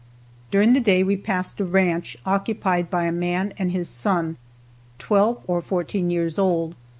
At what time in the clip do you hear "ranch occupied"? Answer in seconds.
1.63-2.89